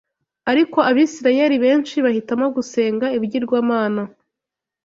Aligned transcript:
Ariko 0.51 0.77
Abisirayeli 0.89 1.55
benshi 1.65 1.95
bahitamo 2.05 2.45
gusenga 2.55 3.05
ibigirwamana 3.17 4.01